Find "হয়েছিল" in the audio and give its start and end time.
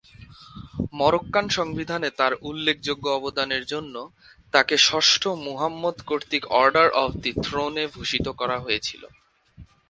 8.59-9.03